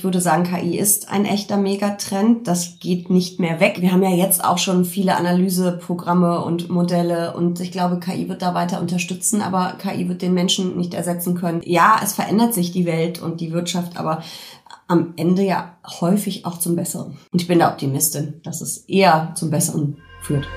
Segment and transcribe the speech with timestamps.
[0.00, 2.48] ich würde sagen, KI ist ein echter Megatrend.
[2.48, 3.82] Das geht nicht mehr weg.
[3.82, 8.40] Wir haben ja jetzt auch schon viele Analyseprogramme und Modelle und ich glaube, KI wird
[8.40, 11.60] da weiter unterstützen, aber KI wird den Menschen nicht ersetzen können.
[11.66, 14.22] Ja, es verändert sich die Welt und die Wirtschaft, aber
[14.88, 17.18] am Ende ja häufig auch zum Besseren.
[17.30, 20.48] Und ich bin da Optimistin, dass es eher zum Besseren führt.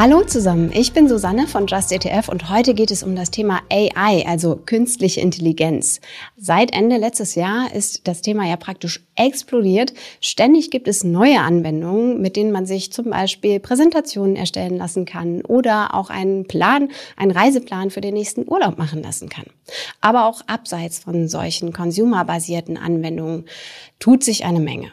[0.00, 3.62] Hallo zusammen, ich bin Susanne von Just ETF und heute geht es um das Thema
[3.68, 6.00] AI, also künstliche Intelligenz.
[6.36, 9.92] Seit Ende letztes Jahr ist das Thema ja praktisch explodiert.
[10.20, 15.40] Ständig gibt es neue Anwendungen, mit denen man sich zum Beispiel Präsentationen erstellen lassen kann
[15.44, 19.46] oder auch einen Plan, einen Reiseplan für den nächsten Urlaub machen lassen kann.
[20.00, 23.46] Aber auch abseits von solchen consumerbasierten Anwendungen
[23.98, 24.92] tut sich eine Menge.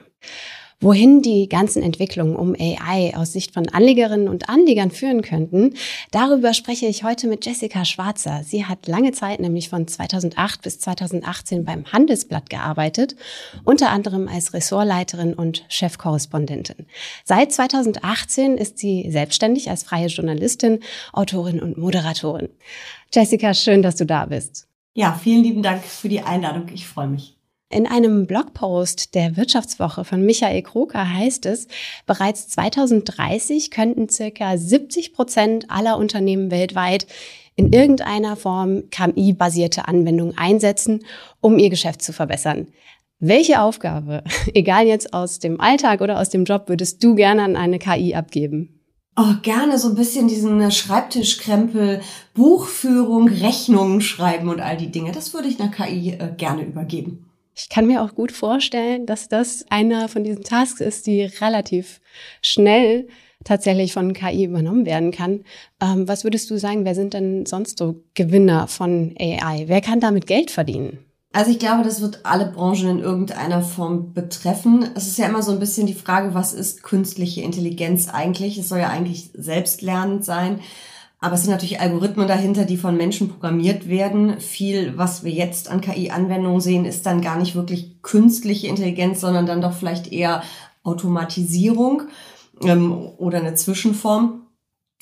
[0.82, 5.74] Wohin die ganzen Entwicklungen um AI aus Sicht von Anlegerinnen und Anlegern führen könnten,
[6.12, 8.42] darüber spreche ich heute mit Jessica Schwarzer.
[8.44, 13.16] Sie hat lange Zeit, nämlich von 2008 bis 2018 beim Handelsblatt gearbeitet,
[13.64, 16.86] unter anderem als Ressortleiterin und Chefkorrespondentin.
[17.24, 20.82] Seit 2018 ist sie selbstständig als freie Journalistin,
[21.14, 22.50] Autorin und Moderatorin.
[23.14, 24.68] Jessica, schön, dass du da bist.
[24.94, 26.68] Ja, vielen lieben Dank für die Einladung.
[26.74, 27.36] Ich freue mich.
[27.76, 31.68] In einem Blogpost der Wirtschaftswoche von Michael Kroker heißt es,
[32.06, 37.06] bereits 2030 könnten circa 70 Prozent aller Unternehmen weltweit
[37.58, 41.04] in irgendeiner Form KI-basierte Anwendungen einsetzen,
[41.42, 42.70] um ihr Geschäft zu verbessern.
[43.20, 44.24] Welche Aufgabe,
[44.54, 48.16] egal jetzt aus dem Alltag oder aus dem Job, würdest du gerne an eine KI
[48.16, 48.80] abgeben?
[49.18, 52.00] Oh, gerne so ein bisschen diesen Schreibtischkrempel,
[52.34, 55.12] Buchführung, Rechnungen schreiben und all die Dinge.
[55.12, 57.25] Das würde ich einer KI äh, gerne übergeben.
[57.56, 62.02] Ich kann mir auch gut vorstellen, dass das einer von diesen Tasks ist, die relativ
[62.42, 63.08] schnell
[63.46, 65.44] tatsächlich von KI übernommen werden kann.
[65.82, 69.66] Ähm, was würdest du sagen, wer sind denn sonst so Gewinner von AI?
[69.68, 71.00] Wer kann damit Geld verdienen?
[71.32, 74.90] Also ich glaube, das wird alle Branchen in irgendeiner Form betreffen.
[74.96, 78.58] Es ist ja immer so ein bisschen die Frage, was ist künstliche Intelligenz eigentlich?
[78.58, 80.62] Es soll ja eigentlich selbstlernend sein.
[81.26, 84.40] Aber es sind natürlich Algorithmen dahinter, die von Menschen programmiert werden.
[84.40, 89.48] Viel, was wir jetzt an KI-Anwendungen sehen, ist dann gar nicht wirklich künstliche Intelligenz, sondern
[89.48, 90.44] dann doch vielleicht eher
[90.84, 92.04] Automatisierung
[92.62, 94.45] ähm, oder eine Zwischenform.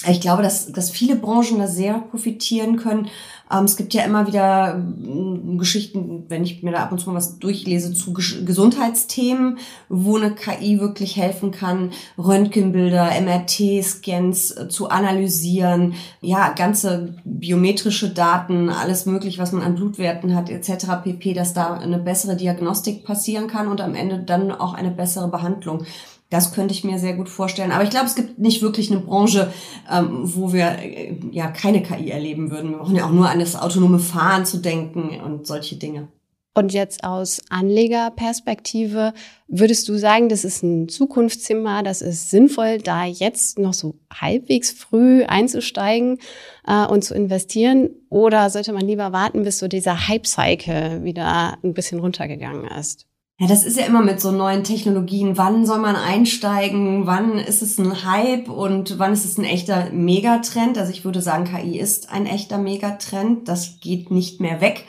[0.08, 3.08] Ich glaube, dass, dass viele Branchen da sehr profitieren können.
[3.52, 7.10] Ähm, es gibt ja immer wieder äh, Geschichten, wenn ich mir da ab und zu
[7.10, 9.58] mal was durchlese, zu Ges Gesundheitsthemen,
[9.90, 18.70] wo eine KI wirklich helfen kann, Röntgenbilder, MRT-Scans äh, zu analysieren, ja, ganze biometrische Daten,
[18.70, 21.04] alles mögliche, was man an Blutwerten hat, etc.
[21.04, 25.28] pp., dass da eine bessere Diagnostik passieren kann und am Ende dann auch eine bessere
[25.28, 25.86] Behandlung.
[26.34, 27.72] Das könnte ich mir sehr gut vorstellen.
[27.72, 29.54] Aber ich glaube, es gibt nicht wirklich eine Branche,
[29.92, 32.72] ähm, wo wir äh, ja keine KI erleben würden.
[32.72, 36.08] Wir brauchen ja auch nur an das autonome Fahren zu denken und solche Dinge.
[36.56, 39.14] Und jetzt aus Anlegerperspektive,
[39.48, 44.72] würdest du sagen, das ist ein Zukunftsthema, das ist sinnvoll, da jetzt noch so halbwegs
[44.72, 46.18] früh einzusteigen
[46.66, 47.92] äh, und zu investieren?
[48.10, 53.06] Oder sollte man lieber warten, bis so dieser Hype-Cycle wieder ein bisschen runtergegangen ist?
[53.44, 55.38] Ja, das ist ja immer mit so neuen Technologien.
[55.38, 57.06] Wann soll man einsteigen?
[57.08, 60.78] Wann ist es ein Hype und wann ist es ein echter Megatrend?
[60.78, 63.50] Also ich würde sagen, KI ist ein echter Megatrend.
[63.50, 64.86] Das geht nicht mehr weg.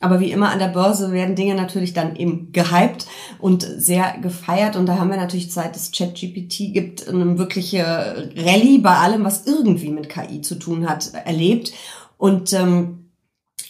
[0.00, 3.06] Aber wie immer an der Börse werden Dinge natürlich dann eben gehypt
[3.38, 4.76] und sehr gefeiert.
[4.76, 9.46] Und da haben wir natürlich seit es ChatGPT gibt eine wirkliche Rallye bei allem, was
[9.46, 11.74] irgendwie mit KI zu tun hat, erlebt.
[12.16, 12.99] Und ähm,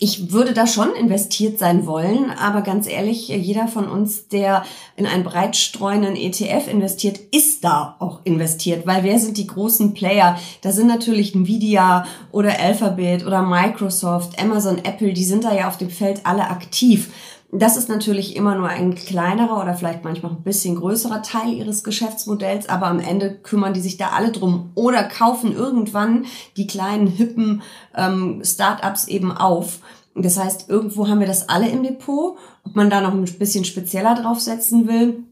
[0.03, 4.65] ich würde da schon investiert sein wollen, aber ganz ehrlich, jeder von uns, der
[4.97, 10.39] in einen breitstreuenden ETF investiert, ist da auch investiert, weil wer sind die großen Player?
[10.63, 15.77] Da sind natürlich Nvidia oder Alphabet oder Microsoft, Amazon, Apple, die sind da ja auf
[15.77, 17.11] dem Feld alle aktiv.
[17.53, 21.83] Das ist natürlich immer nur ein kleinerer oder vielleicht manchmal ein bisschen größerer Teil ihres
[21.83, 27.09] Geschäftsmodells, aber am Ende kümmern die sich da alle drum oder kaufen irgendwann die kleinen
[27.09, 27.63] hippen
[27.97, 29.81] ähm, Startups eben auf.
[30.15, 32.37] Das heißt, irgendwo haben wir das alle im Depot.
[32.65, 35.25] Ob man da noch ein bisschen spezieller draufsetzen will.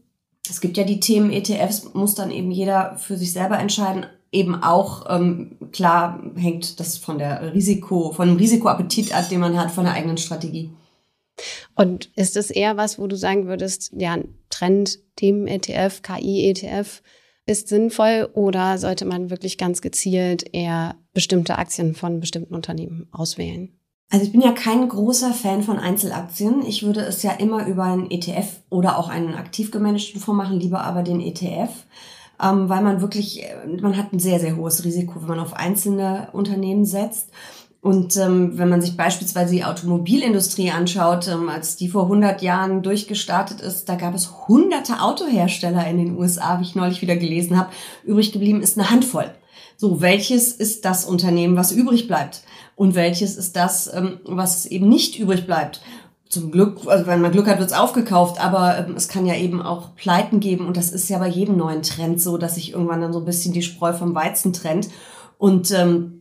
[0.49, 4.05] Es gibt ja die Themen ETFs, muss dann eben jeder für sich selber entscheiden.
[4.31, 9.57] Eben auch ähm, klar hängt das von der Risiko, von dem Risikoappetit ab, den man
[9.57, 10.71] hat, von der eigenen Strategie.
[11.75, 14.17] Und ist es eher was, wo du sagen würdest, ja,
[14.49, 17.01] Trend, Themen-ETF, KI-ETF
[17.45, 23.79] ist sinnvoll oder sollte man wirklich ganz gezielt eher bestimmte Aktien von bestimmten Unternehmen auswählen?
[24.11, 26.65] Also ich bin ja kein großer Fan von Einzelaktien.
[26.65, 30.59] Ich würde es ja immer über einen ETF oder auch einen aktiv gemanagten Fonds machen,
[30.59, 31.69] lieber aber den ETF,
[32.41, 33.43] ähm, weil man wirklich,
[33.81, 37.29] man hat ein sehr, sehr hohes Risiko, wenn man auf einzelne Unternehmen setzt.
[37.81, 42.83] Und ähm, wenn man sich beispielsweise die Automobilindustrie anschaut, ähm, als die vor 100 Jahren
[42.83, 47.57] durchgestartet ist, da gab es hunderte Autohersteller in den USA, wie ich neulich wieder gelesen
[47.57, 47.69] habe.
[48.03, 49.31] Übrig geblieben ist eine Handvoll.
[49.77, 52.41] So, welches ist das Unternehmen, was übrig bleibt?
[52.75, 55.79] Und welches ist das, ähm, was eben nicht übrig bleibt?
[56.27, 59.61] Zum Glück, also wenn man Glück hat, wird's aufgekauft, aber ähm, es kann ja eben
[59.61, 62.99] auch Pleiten geben und das ist ja bei jedem neuen Trend so, dass sich irgendwann
[62.99, 64.89] dann so ein bisschen die Spreu vom Weizen trennt.
[65.37, 66.18] Und ähm,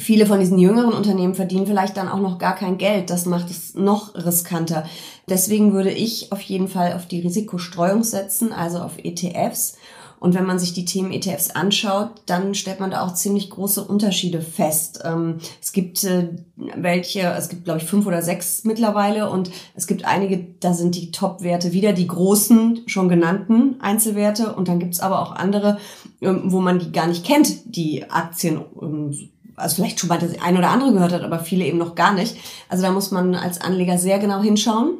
[0.00, 3.10] Viele von diesen jüngeren Unternehmen verdienen vielleicht dann auch noch gar kein Geld.
[3.10, 4.84] Das macht es noch riskanter.
[5.28, 9.76] Deswegen würde ich auf jeden Fall auf die Risikostreuung setzen, also auf ETFs.
[10.18, 13.84] Und wenn man sich die Themen ETFs anschaut, dann stellt man da auch ziemlich große
[13.84, 15.00] Unterschiede fest.
[15.04, 19.86] Ähm, es gibt äh, welche, es gibt glaube ich fünf oder sechs mittlerweile und es
[19.86, 24.94] gibt einige, da sind die Top-Werte wieder die großen, schon genannten Einzelwerte und dann gibt
[24.94, 25.78] es aber auch andere,
[26.22, 30.40] ähm, wo man die gar nicht kennt, die Aktien ähm, also vielleicht schon mal das
[30.40, 32.36] ein oder andere gehört hat, aber viele eben noch gar nicht.
[32.68, 34.98] Also da muss man als Anleger sehr genau hinschauen.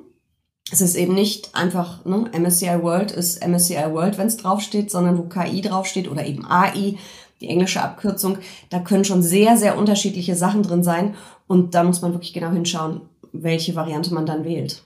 [0.70, 5.18] Es ist eben nicht einfach, ne, MSCI World ist MSCI World, wenn es draufsteht, sondern
[5.18, 6.96] wo KI draufsteht oder eben AI,
[7.40, 8.38] die englische Abkürzung.
[8.70, 11.14] Da können schon sehr, sehr unterschiedliche Sachen drin sein.
[11.46, 13.02] Und da muss man wirklich genau hinschauen,
[13.32, 14.82] welche Variante man dann wählt.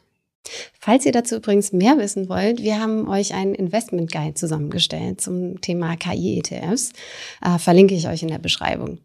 [0.81, 5.61] Falls ihr dazu übrigens mehr wissen wollt, wir haben euch einen Investment Guide zusammengestellt zum
[5.61, 6.93] Thema KI-ETFs.
[7.43, 8.99] Äh, verlinke ich euch in der Beschreibung.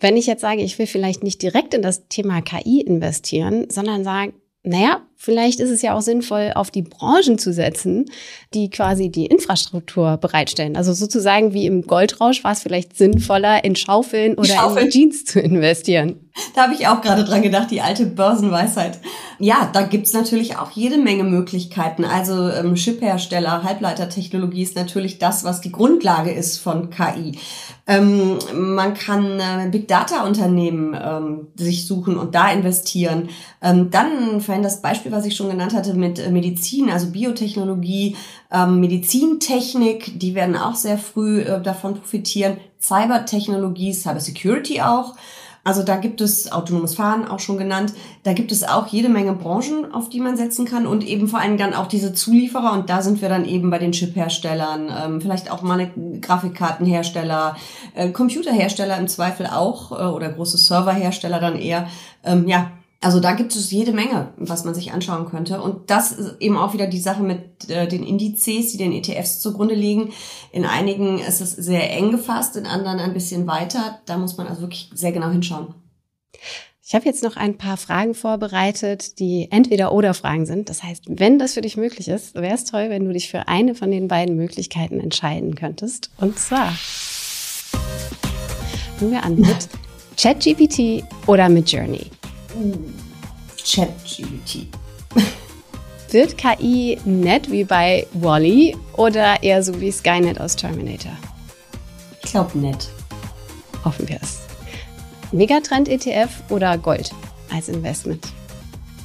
[0.00, 4.04] Wenn ich jetzt sage, ich will vielleicht nicht direkt in das Thema KI investieren, sondern
[4.04, 4.32] sage,
[4.62, 8.06] naja, vielleicht ist es ja auch sinnvoll, auf die Branchen zu setzen,
[8.54, 10.76] die quasi die Infrastruktur bereitstellen.
[10.76, 14.86] Also sozusagen wie im Goldrausch war es vielleicht sinnvoller, in Schaufeln oder Schaufeln.
[14.86, 16.28] in Jeans zu investieren.
[16.54, 19.00] Da habe ich auch gerade dran gedacht, die alte Börsenweisheit.
[19.40, 22.04] Ja, da gibt's natürlich auch jede Menge Möglichkeiten.
[22.04, 27.38] Also ähm, Chiphersteller, Halbleitertechnologie ist natürlich das, was die Grundlage ist von KI.
[27.86, 33.30] Ähm, man kann äh, Big Data Unternehmen ähm, sich suchen und da investieren.
[33.62, 38.16] Ähm, dann vorhin das Beispiel, was ich schon genannt hatte mit äh, Medizin, also Biotechnologie,
[38.52, 42.58] ähm, Medizintechnik, die werden auch sehr früh äh, davon profitieren.
[42.80, 45.14] Cybertechnologie, Cybersecurity auch.
[45.68, 47.92] Also da gibt es autonomes Fahren auch schon genannt.
[48.22, 51.40] Da gibt es auch jede Menge Branchen, auf die man setzen kann und eben vor
[51.40, 52.72] allem dann auch diese Zulieferer.
[52.72, 57.56] Und da sind wir dann eben bei den Chip-Herstellern, ähm, vielleicht auch mal eine Grafikkartenhersteller,
[57.94, 61.86] äh, Computerhersteller im Zweifel auch äh, oder große Serverhersteller dann eher.
[62.24, 65.62] Ähm, ja, also da gibt es jede Menge, was man sich anschauen könnte.
[65.62, 69.40] Und das ist eben auch wieder die Sache mit äh, den Indizes, die den ETFs
[69.40, 70.12] zugrunde liegen.
[70.50, 74.00] In einigen ist es sehr eng gefasst, in anderen ein bisschen weiter.
[74.06, 75.74] Da muss man also wirklich sehr genau hinschauen.
[76.84, 80.68] Ich habe jetzt noch ein paar Fragen vorbereitet, die entweder oder Fragen sind.
[80.68, 83.46] Das heißt, wenn das für dich möglich ist, wäre es toll, wenn du dich für
[83.46, 86.10] eine von den beiden Möglichkeiten entscheiden könntest.
[86.16, 86.72] Und zwar
[88.98, 89.68] fangen wir an mit
[90.16, 92.06] ChatGPT oder mit Journey.
[93.64, 94.66] ChatGPT.
[96.10, 101.12] Wird KI nett wie bei Wally oder eher so wie Skynet aus Terminator?
[102.22, 102.88] Ich glaube nett.
[103.84, 104.40] Hoffen wir es.
[105.32, 107.10] Megatrend ETF oder Gold
[107.52, 108.26] als Investment?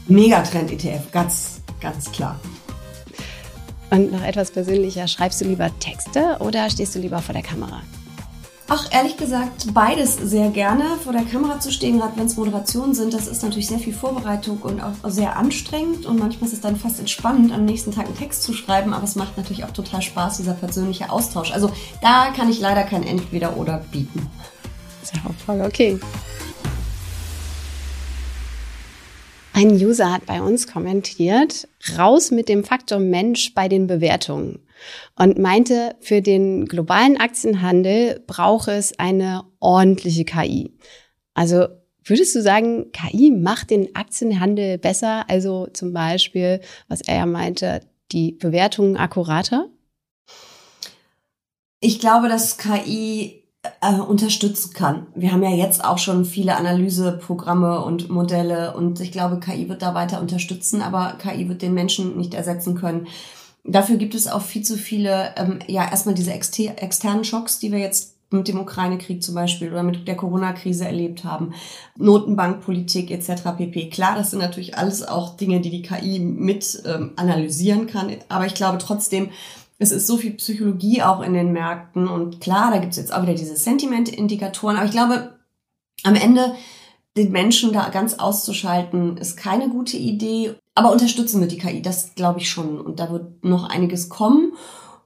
[0.07, 2.39] Megatrend ETF, ganz, ganz klar.
[3.89, 7.81] Und noch etwas persönlicher, schreibst du lieber Texte oder stehst du lieber vor der Kamera?
[8.69, 10.97] Ach, ehrlich gesagt, beides sehr gerne.
[11.03, 13.93] Vor der Kamera zu stehen, gerade wenn es Moderationen sind, das ist natürlich sehr viel
[13.93, 16.05] Vorbereitung und auch sehr anstrengend.
[16.05, 18.93] Und manchmal ist es dann fast entspannend, am nächsten Tag einen Text zu schreiben.
[18.93, 21.51] Aber es macht natürlich auch total Spaß, dieser persönliche Austausch.
[21.51, 21.71] Also
[22.01, 24.29] da kann ich leider kein Entweder-Oder bieten.
[25.03, 25.99] Sehr voll okay.
[29.55, 34.59] Ein User hat bei uns kommentiert, raus mit dem Faktor Mensch bei den Bewertungen
[35.15, 40.71] und meinte, für den globalen Aktienhandel brauche es eine ordentliche KI.
[41.33, 41.67] Also
[42.03, 45.29] würdest du sagen, KI macht den Aktienhandel besser?
[45.29, 49.67] Also zum Beispiel, was er ja meinte, die Bewertungen akkurater?
[51.79, 53.43] Ich glaube, dass KI
[53.81, 55.07] äh, unterstützen kann.
[55.15, 59.81] Wir haben ja jetzt auch schon viele Analyseprogramme und Modelle und ich glaube, KI wird
[59.81, 63.07] da weiter unterstützen, aber KI wird den Menschen nicht ersetzen können.
[63.65, 67.71] Dafür gibt es auch viel zu viele, ähm, ja, erstmal diese exter externen Schocks, die
[67.71, 71.53] wir jetzt mit dem Ukraine-Krieg zum Beispiel oder mit der Corona-Krise erlebt haben,
[71.97, 73.55] Notenbankpolitik etc.
[73.57, 73.89] pp.
[73.89, 78.45] Klar, das sind natürlich alles auch Dinge, die die KI mit ähm, analysieren kann, aber
[78.45, 79.29] ich glaube trotzdem,
[79.79, 83.13] es ist so viel Psychologie auch in den Märkten und klar, da gibt es jetzt
[83.13, 85.37] auch wieder diese Sentiment-Indikatoren, aber ich glaube,
[86.03, 86.55] am Ende
[87.15, 90.55] den Menschen da ganz auszuschalten, ist keine gute Idee.
[90.75, 92.81] Aber unterstützen wir die KI, das glaube ich schon.
[92.81, 94.53] Und da wird noch einiges kommen.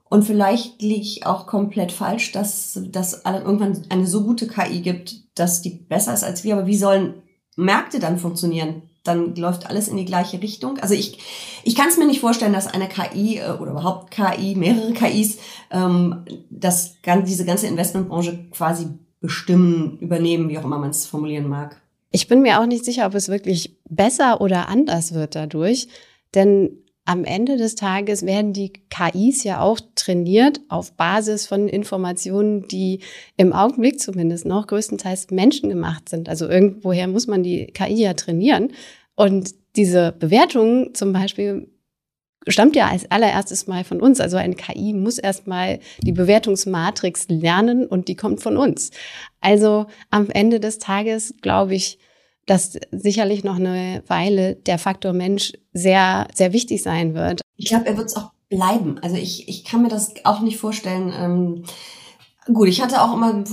[0.08, 5.16] Und vielleicht liege ich auch komplett falsch, dass dass irgendwann eine so gute KI gibt,
[5.38, 7.22] dass die besser ist als wir, aber wie sollen
[7.56, 8.82] Märkte dann funktionieren?
[9.04, 10.78] Dann läuft alles in die gleiche Richtung.
[10.78, 11.18] Also ich,
[11.64, 15.38] ich kann es mir nicht vorstellen, dass eine KI äh, oder überhaupt KI, mehrere KIs,
[15.70, 16.96] ähm, das,
[17.26, 18.88] diese ganze Investmentbranche quasi
[19.20, 21.80] bestimmen, übernehmen, wie auch immer man es formulieren mag.
[22.10, 25.88] Ich bin mir auch nicht sicher, ob es wirklich besser oder anders wird dadurch.
[26.34, 26.70] Denn
[27.04, 33.00] am Ende des Tages werden die KIs ja auch trainiert auf Basis von Informationen, die
[33.38, 36.28] im Augenblick zumindest noch größtenteils menschengemacht sind.
[36.28, 38.72] Also irgendwoher muss man die KI ja trainieren.
[39.14, 41.70] Und diese Bewertung zum Beispiel
[42.46, 44.20] stammt ja als allererstes mal von uns.
[44.20, 48.90] Also eine KI muss erstmal die Bewertungsmatrix lernen und die kommt von uns.
[49.40, 51.98] Also am Ende des Tages glaube ich,
[52.46, 57.42] dass sicherlich noch eine Weile der Faktor Mensch sehr, sehr wichtig sein wird.
[57.56, 58.98] Ich glaube, er wird es auch bleiben.
[59.02, 61.12] Also ich, ich kann mir das auch nicht vorstellen.
[61.14, 61.64] Ähm
[62.52, 63.44] Gut, ich hatte auch immer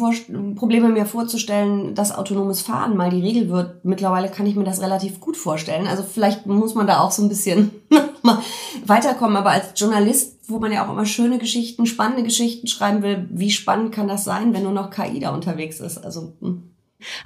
[0.56, 3.84] Probleme mir vorzustellen, dass autonomes Fahren mal die Regel wird.
[3.84, 5.86] Mittlerweile kann ich mir das relativ gut vorstellen.
[5.86, 7.72] Also vielleicht muss man da auch so ein bisschen
[8.86, 9.36] weiterkommen.
[9.36, 13.52] Aber als Journalist, wo man ja auch immer schöne Geschichten, spannende Geschichten schreiben will, wie
[13.52, 15.98] spannend kann das sein, wenn nur noch KI da unterwegs ist?
[15.98, 16.72] Also hm.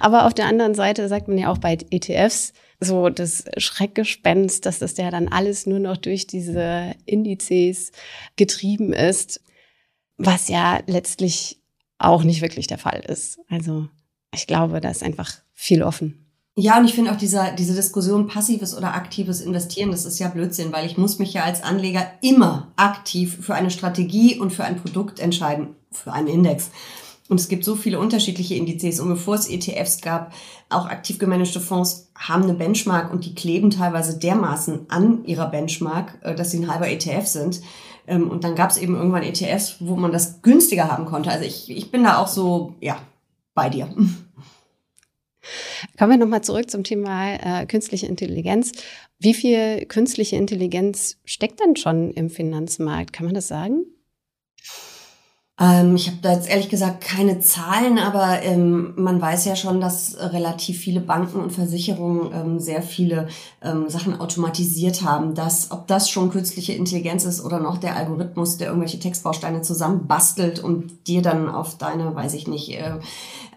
[0.00, 4.80] Aber auf der anderen Seite sagt man ja auch bei ETFs, so das Schreckgespenst, dass
[4.80, 7.92] das ja dann alles nur noch durch diese Indizes
[8.36, 9.40] getrieben ist,
[10.16, 11.59] was ja letztlich
[12.00, 13.38] auch nicht wirklich der Fall ist.
[13.48, 13.88] Also
[14.34, 16.26] ich glaube, da ist einfach viel offen.
[16.56, 20.28] Ja, und ich finde auch diese, diese Diskussion passives oder aktives Investieren, das ist ja
[20.28, 24.64] Blödsinn, weil ich muss mich ja als Anleger immer aktiv für eine Strategie und für
[24.64, 26.70] ein Produkt entscheiden, für einen Index.
[27.28, 28.98] Und es gibt so viele unterschiedliche Indizes.
[28.98, 30.32] Und bevor es ETFs gab,
[30.68, 36.18] auch aktiv gemanagte Fonds haben eine Benchmark und die kleben teilweise dermaßen an ihrer Benchmark,
[36.22, 37.60] äh, dass sie ein halber ETF sind.
[38.10, 41.30] Ähm, und dann gab es eben irgendwann ETFs, wo man das günstiger haben konnte.
[41.30, 43.00] Also ich, ich bin da auch so, ja,
[43.54, 43.88] bei dir.
[45.96, 48.72] Kommen wir nochmal zurück zum Thema äh, künstliche Intelligenz.
[49.18, 53.12] Wie viel künstliche Intelligenz steckt denn schon im Finanzmarkt?
[53.12, 53.84] Kann man das sagen?
[55.60, 59.80] Ähm, ich habe da jetzt ehrlich gesagt keine Zahlen, aber ähm, man weiß ja schon,
[59.80, 63.28] dass relativ viele Banken und Versicherungen ähm, sehr viele
[63.62, 65.34] ähm, Sachen automatisiert haben.
[65.34, 70.60] Dass, ob das schon künstliche Intelligenz ist oder noch der Algorithmus, der irgendwelche Textbausteine zusammenbastelt
[70.60, 72.98] und dir dann auf deine, weiß ich nicht, äh,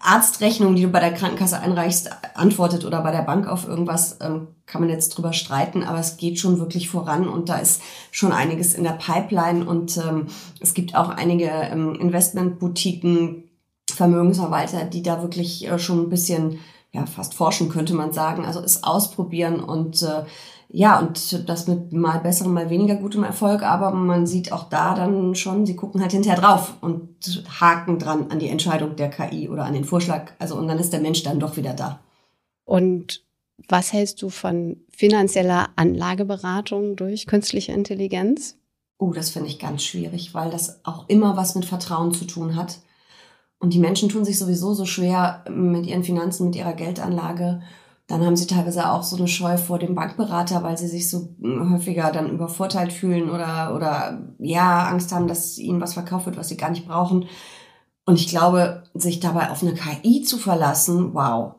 [0.03, 4.48] Arztrechnung, die du bei der Krankenkasse einreichst, antwortet oder bei der Bank auf irgendwas, ähm,
[4.65, 7.81] kann man jetzt drüber streiten, aber es geht schon wirklich voran und da ist
[8.12, 10.27] schon einiges in der Pipeline und ähm,
[10.60, 13.50] es gibt auch einige ähm, Investmentboutiquen,
[13.91, 16.60] Vermögensverwalter, die da wirklich äh, schon ein bisschen,
[16.93, 20.23] ja, fast forschen könnte man sagen, also es ausprobieren und äh,
[20.75, 24.95] ja, und das mit mal besserem, mal weniger gutem Erfolg, aber man sieht auch da
[24.95, 29.50] dann schon, sie gucken halt hinterher drauf und haken dran an die Entscheidung der KI
[29.50, 30.31] oder an den Vorschlag.
[30.39, 32.00] Also, und dann ist der Mensch dann doch wieder da.
[32.65, 33.23] Und
[33.67, 38.57] was hältst du von finanzieller Anlageberatung durch künstliche Intelligenz?
[38.97, 42.55] Oh, das finde ich ganz schwierig, weil das auch immer was mit Vertrauen zu tun
[42.55, 42.79] hat.
[43.63, 47.62] Und die Menschen tun sich sowieso so schwer mit ihren Finanzen, mit ihrer Geldanlage.
[48.08, 51.29] Dann haben sie teilweise auch so eine Scheu vor dem Bankberater, weil sie sich so
[51.41, 56.50] häufiger dann übervorteilt fühlen oder, oder ja, Angst haben, dass ihnen was verkauft wird, was
[56.50, 57.29] sie gar nicht brauchen.
[58.05, 61.55] Und ich glaube, sich dabei auf eine KI zu verlassen, wow.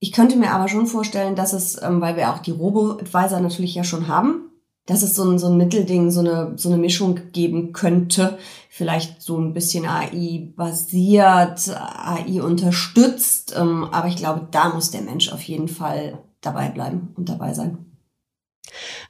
[0.00, 3.74] Ich könnte mir aber schon vorstellen, dass es, ähm, weil wir auch die Robo-Advisor natürlich
[3.74, 4.47] ja schon haben,
[4.88, 8.38] dass es so ein, so ein Mittelding, so eine, so eine Mischung geben könnte.
[8.70, 13.54] Vielleicht so ein bisschen AI-basiert, AI unterstützt.
[13.56, 17.52] Ähm, aber ich glaube, da muss der Mensch auf jeden Fall dabei bleiben und dabei
[17.52, 17.84] sein.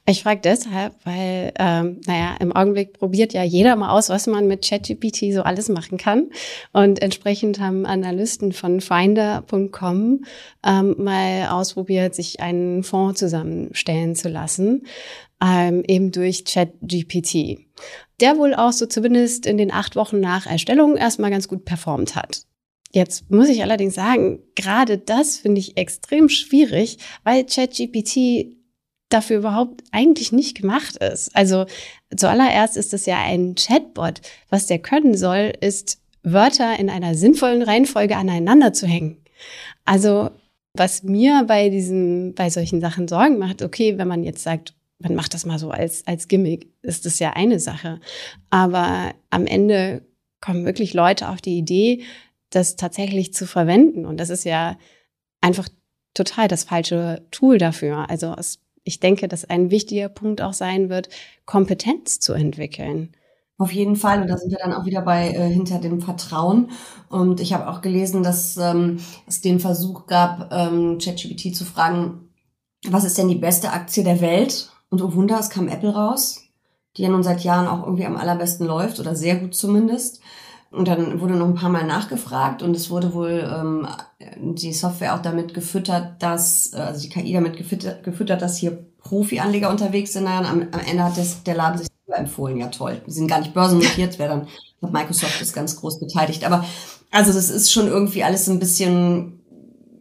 [0.05, 4.47] Ich frage deshalb, weil, ähm, naja, im Augenblick probiert ja jeder mal aus, was man
[4.47, 6.29] mit ChatGPT so alles machen kann.
[6.73, 10.25] Und entsprechend haben Analysten von Finder.com
[10.65, 14.83] ähm, mal ausprobiert, sich einen Fonds zusammenstellen zu lassen,
[15.43, 17.59] ähm, eben durch ChatGPT.
[18.19, 22.15] Der wohl auch so zumindest in den acht Wochen nach Erstellung erstmal ganz gut performt
[22.15, 22.43] hat.
[22.91, 28.57] Jetzt muss ich allerdings sagen, gerade das finde ich extrem schwierig, weil ChatGPT
[29.09, 31.35] dafür überhaupt eigentlich nicht gemacht ist.
[31.35, 31.65] Also
[32.15, 34.21] zuallererst ist es ja ein Chatbot.
[34.49, 39.17] Was der können soll, ist Wörter in einer sinnvollen Reihenfolge aneinander zu hängen.
[39.85, 40.29] Also
[40.73, 45.15] was mir bei diesen, bei solchen Sachen Sorgen macht, okay, wenn man jetzt sagt, man
[45.15, 47.99] macht das mal so als, als Gimmick, ist das ja eine Sache.
[48.49, 50.05] Aber am Ende
[50.41, 52.03] kommen wirklich Leute auf die Idee,
[52.49, 54.05] das tatsächlich zu verwenden.
[54.05, 54.77] Und das ist ja
[55.41, 55.69] einfach
[56.13, 58.09] total das falsche Tool dafür.
[58.09, 61.09] Also es ich denke, dass ein wichtiger Punkt auch sein wird,
[61.45, 63.11] Kompetenz zu entwickeln.
[63.57, 64.21] Auf jeden Fall.
[64.21, 66.71] Und da sind wir dann auch wieder bei äh, hinter dem Vertrauen.
[67.09, 72.29] Und ich habe auch gelesen, dass ähm, es den Versuch gab, ähm, ChatGPT zu fragen,
[72.87, 74.71] was ist denn die beste Aktie der Welt?
[74.89, 76.41] Und oh Wunder, es kam Apple raus,
[76.97, 80.21] die ja nun seit Jahren auch irgendwie am allerbesten läuft oder sehr gut zumindest.
[80.71, 83.87] Und dann wurde noch ein paar Mal nachgefragt und es wurde wohl ähm,
[84.37, 88.77] die Software auch damit gefüttert, dass, äh, also die KI damit gefüttert, gefüttert dass hier
[88.99, 90.27] Profi-Anleger unterwegs sind.
[90.27, 92.57] Am, am Ende hat das, der Laden sich empfohlen.
[92.57, 93.01] Ja, toll.
[93.07, 94.29] Die sind gar nicht börsennotiert, wäre
[94.81, 96.43] dann, Microsoft ist ganz groß beteiligt.
[96.43, 96.65] Aber
[97.11, 99.38] also das ist schon irgendwie alles ein bisschen,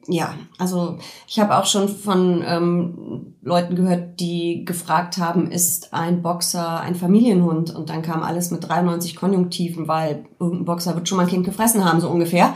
[0.09, 6.23] ja, also ich habe auch schon von ähm, Leuten gehört, die gefragt haben, ist ein
[6.23, 7.75] Boxer ein Familienhund?
[7.75, 11.45] Und dann kam alles mit 93 Konjunktiven, weil irgendein Boxer wird schon mal ein Kind
[11.45, 12.55] gefressen haben, so ungefähr.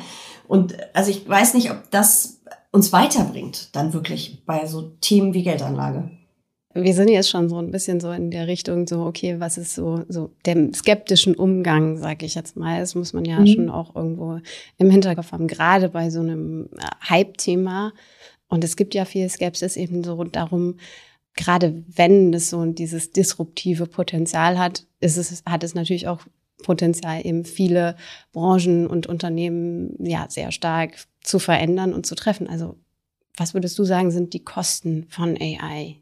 [0.48, 2.40] Und also ich weiß nicht, ob das
[2.72, 6.10] uns weiterbringt, dann wirklich bei so Themen wie Geldanlage
[6.74, 9.74] wir sind jetzt schon so ein bisschen so in der Richtung so, okay, was ist
[9.74, 12.80] so, so dem skeptischen Umgang, sage ich jetzt mal.
[12.80, 13.46] Das muss man ja mhm.
[13.46, 14.40] schon auch irgendwo
[14.78, 17.92] im Hinterkopf haben, gerade bei so einem äh, Hype-Thema.
[18.48, 20.76] Und es gibt ja viel Skepsis eben so darum,
[21.34, 26.20] gerade wenn es so dieses disruptive Potenzial hat, ist es, hat es natürlich auch
[26.62, 27.96] Potenzial, eben viele
[28.32, 32.48] Branchen und Unternehmen ja sehr stark zu verändern und zu treffen.
[32.48, 32.76] Also
[33.36, 36.01] was würdest du sagen, sind die Kosten von AI?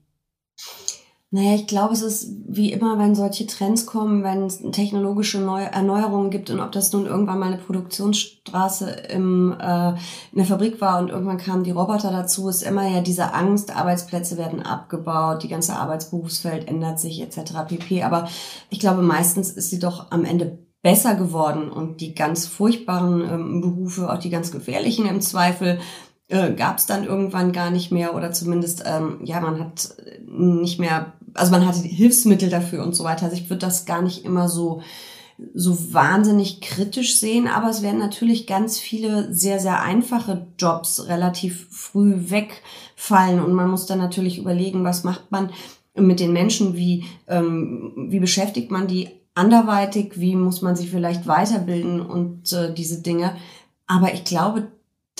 [1.33, 5.63] Naja, ich glaube, es ist wie immer, wenn solche Trends kommen, wenn es technologische Neu
[5.63, 10.81] Erneuerungen gibt und ob das nun irgendwann mal eine Produktionsstraße im, äh, in der Fabrik
[10.81, 15.45] war und irgendwann kamen die Roboter dazu, ist immer ja diese Angst, Arbeitsplätze werden abgebaut,
[15.45, 17.53] die ganze Arbeitsberufsfeld ändert sich etc.
[17.69, 18.03] pp.
[18.03, 18.29] Aber
[18.69, 23.61] ich glaube, meistens ist sie doch am Ende besser geworden und die ganz furchtbaren ähm,
[23.61, 25.79] Berufe, auch die ganz gefährlichen im Zweifel,
[26.31, 29.95] äh, gab es dann irgendwann gar nicht mehr oder zumindest, ähm, ja, man hat
[30.27, 33.25] nicht mehr, also man hatte Hilfsmittel dafür und so weiter.
[33.25, 34.83] Also ich würde das gar nicht immer so
[35.55, 41.67] so wahnsinnig kritisch sehen, aber es werden natürlich ganz viele sehr, sehr einfache Jobs relativ
[41.71, 45.51] früh wegfallen und man muss dann natürlich überlegen, was macht man
[45.95, 51.27] mit den Menschen, wie, ähm, wie beschäftigt man die anderweitig, wie muss man sich vielleicht
[51.27, 53.37] weiterbilden und äh, diese Dinge.
[53.87, 54.69] Aber ich glaube,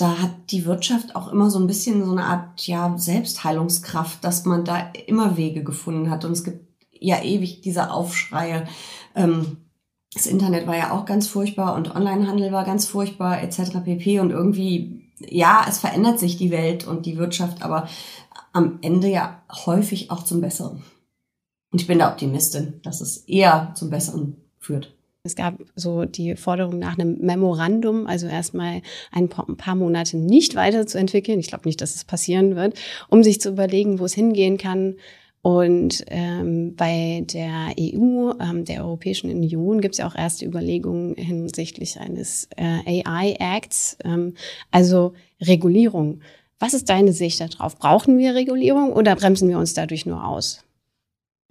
[0.01, 4.45] da hat die Wirtschaft auch immer so ein bisschen so eine Art ja, Selbstheilungskraft, dass
[4.45, 6.25] man da immer Wege gefunden hat.
[6.25, 8.67] Und es gibt ja ewig diese Aufschreie.
[9.15, 9.57] Ähm,
[10.13, 13.83] das Internet war ja auch ganz furchtbar und Onlinehandel war ganz furchtbar etc.
[13.83, 14.19] pp.
[14.19, 17.87] Und irgendwie, ja, es verändert sich die Welt und die Wirtschaft, aber
[18.53, 20.83] am Ende ja häufig auch zum Besseren.
[21.71, 24.93] Und ich bin da Optimistin, dass es eher zum Besseren führt.
[25.23, 28.81] Es gab so die Forderung nach einem Memorandum, also erstmal
[29.11, 31.39] ein paar Monate nicht weiterzuentwickeln.
[31.39, 32.73] Ich glaube nicht, dass es passieren wird,
[33.07, 34.95] um sich zu überlegen, wo es hingehen kann.
[35.43, 41.15] Und ähm, bei der EU, ähm, der Europäischen Union, gibt es ja auch erste Überlegungen
[41.15, 44.33] hinsichtlich eines äh, AI-Acts, ähm,
[44.71, 46.21] also Regulierung.
[46.57, 47.77] Was ist deine Sicht darauf?
[47.77, 50.63] Brauchen wir Regulierung oder bremsen wir uns dadurch nur aus?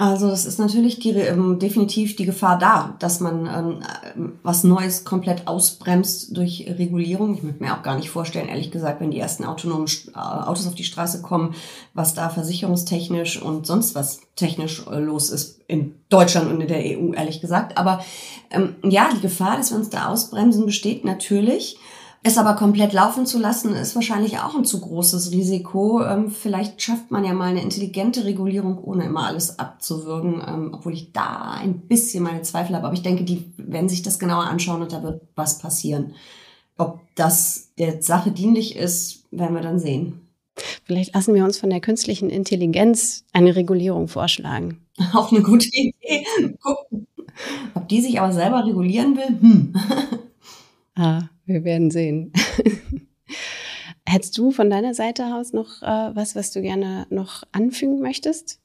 [0.00, 3.82] Also es ist natürlich die, ähm, definitiv die Gefahr da, dass man
[4.16, 7.34] ähm, was Neues komplett ausbremst durch Regulierung.
[7.34, 10.66] Ich möchte mir auch gar nicht vorstellen, ehrlich gesagt, wenn die ersten autonomen äh, Autos
[10.66, 11.54] auf die Straße kommen,
[11.92, 16.98] was da versicherungstechnisch und sonst was technisch äh, los ist in Deutschland und in der
[16.98, 17.76] EU, ehrlich gesagt.
[17.76, 18.02] Aber
[18.50, 21.76] ähm, ja, die Gefahr, dass wir uns da ausbremsen, besteht natürlich.
[22.22, 26.04] Es aber komplett laufen zu lassen, ist wahrscheinlich auch ein zu großes Risiko.
[26.04, 30.92] Ähm, vielleicht schafft man ja mal eine intelligente Regulierung, ohne immer alles abzuwürgen, ähm, obwohl
[30.92, 32.87] ich da ein bisschen meine Zweifel habe.
[32.87, 36.14] Aber ich denke, die werden sich das genauer anschauen und da wird was passieren.
[36.76, 40.20] Ob das der Sache dienlich ist, werden wir dann sehen.
[40.85, 44.85] Vielleicht lassen wir uns von der künstlichen Intelligenz eine Regulierung vorschlagen.
[45.14, 46.26] Auch eine gute Idee.
[46.61, 47.06] Gucken.
[47.74, 49.40] Ob die sich aber selber regulieren will?
[49.40, 49.74] Hm.
[50.96, 52.32] ah, wir werden sehen.
[54.06, 58.58] Hättest du von deiner Seite aus noch äh, was, was du gerne noch anfügen möchtest?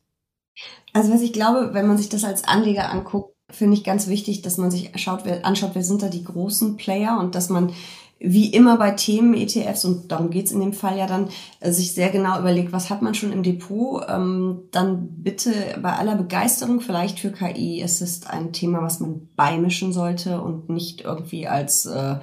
[0.94, 4.42] Also was ich glaube, wenn man sich das als Anleger anguckt, finde ich ganz wichtig,
[4.42, 7.74] dass man sich schaut, wer, anschaut, wer sind da die großen Player und dass man
[8.18, 11.94] wie immer bei Themen ETFs, und darum geht's in dem Fall ja dann, äh, sich
[11.94, 16.80] sehr genau überlegt, was hat man schon im Depot, ähm, dann bitte bei aller Begeisterung
[16.80, 21.86] vielleicht für KI, es ist ein Thema, was man beimischen sollte und nicht irgendwie als
[21.86, 22.16] äh,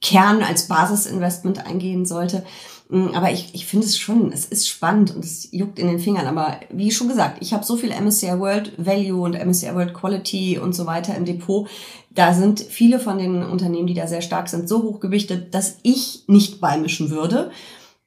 [0.00, 2.44] Kern als Basisinvestment eingehen sollte.
[2.88, 5.98] Mm, aber ich, ich finde es schon, es ist spannend und es juckt in den
[5.98, 6.26] Fingern.
[6.26, 10.58] Aber wie schon gesagt, ich habe so viel MSCI World Value und MSCI World Quality
[10.58, 11.68] und so weiter im Depot.
[12.10, 16.24] Da sind viele von den Unternehmen, die da sehr stark sind, so hochgewichtet, dass ich
[16.26, 17.50] nicht beimischen würde.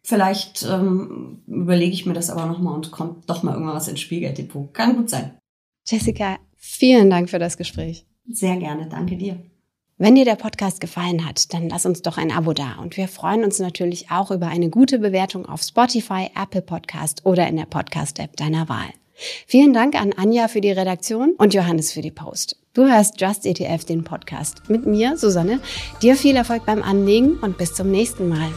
[0.04, 4.00] Vielleicht ähm, überlege ich mir das aber nochmal und kommt doch mal irgendwann was ins
[4.00, 4.74] Spielgelddepot.
[4.74, 5.38] Kann gut sein.
[5.86, 8.06] Jessica, vielen Dank für das Gespräch.
[8.28, 9.51] Sehr gerne, danke dir.
[10.02, 12.78] Wenn dir der Podcast gefallen hat, dann lass uns doch ein Abo da.
[12.82, 17.48] Und wir freuen uns natürlich auch über eine gute Bewertung auf Spotify, Apple Podcast oder
[17.48, 18.90] in der Podcast-App deiner Wahl.
[19.46, 22.58] Vielen Dank an Anja für die Redaktion und Johannes für die Post.
[22.74, 24.68] Du hörst Just ETF, den Podcast.
[24.70, 25.60] Mit mir, Susanne.
[26.02, 28.50] Dir viel Erfolg beim Anlegen und bis zum nächsten Mal.